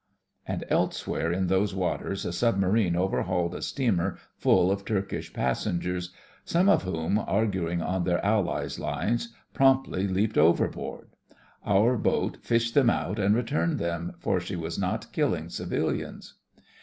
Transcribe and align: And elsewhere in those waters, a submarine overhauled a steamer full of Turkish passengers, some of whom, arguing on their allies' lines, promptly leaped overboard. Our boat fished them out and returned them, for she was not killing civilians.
And 0.47 0.63
elsewhere 0.69 1.31
in 1.31 1.45
those 1.45 1.75
waters, 1.75 2.25
a 2.25 2.33
submarine 2.33 2.95
overhauled 2.95 3.53
a 3.53 3.61
steamer 3.61 4.17
full 4.35 4.71
of 4.71 4.83
Turkish 4.83 5.31
passengers, 5.31 6.11
some 6.43 6.67
of 6.69 6.81
whom, 6.81 7.19
arguing 7.19 7.83
on 7.83 8.03
their 8.03 8.17
allies' 8.25 8.79
lines, 8.79 9.31
promptly 9.53 10.07
leaped 10.07 10.39
overboard. 10.39 11.09
Our 11.63 11.97
boat 11.97 12.39
fished 12.41 12.73
them 12.73 12.89
out 12.89 13.19
and 13.19 13.35
returned 13.35 13.77
them, 13.77 14.13
for 14.17 14.39
she 14.39 14.55
was 14.55 14.79
not 14.79 15.11
killing 15.13 15.49
civilians. 15.49 16.33